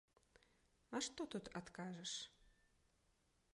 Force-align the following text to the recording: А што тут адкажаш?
А 0.97 1.01
што 1.09 1.21
тут 1.35 1.45
адкажаш? 1.61 2.11